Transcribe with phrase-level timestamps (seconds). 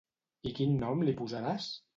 [0.49, 1.73] I quin nom li posaràs?